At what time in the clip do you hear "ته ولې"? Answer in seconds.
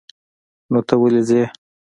0.87-1.21